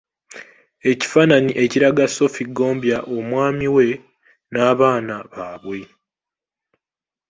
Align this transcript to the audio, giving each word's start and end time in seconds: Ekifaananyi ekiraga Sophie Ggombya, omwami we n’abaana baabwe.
Ekifaananyi 0.91 1.51
ekiraga 1.63 2.05
Sophie 2.15 2.47
Ggombya, 2.49 2.97
omwami 3.15 3.67
we 3.75 3.87
n’abaana 4.51 5.15
baabwe. 5.31 5.79